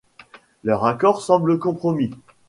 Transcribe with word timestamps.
Leur 0.63 0.83
accord 0.85 1.21
semble 1.21 1.59
compromis. 1.59 2.09